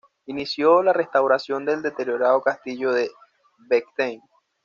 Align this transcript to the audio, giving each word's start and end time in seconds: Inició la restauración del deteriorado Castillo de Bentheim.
Inició 0.25 0.81
la 0.81 0.93
restauración 0.93 1.63
del 1.63 1.83
deteriorado 1.83 2.41
Castillo 2.41 2.91
de 2.91 3.11
Bentheim. 3.69 4.19